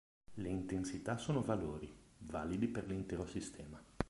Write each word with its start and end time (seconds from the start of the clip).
Le 0.37 0.49
intensità 0.49 1.19
sono 1.19 1.43
valori, 1.43 1.87
validi 2.21 2.67
per 2.67 2.87
l'intero 2.87 3.27
sistema. 3.27 3.79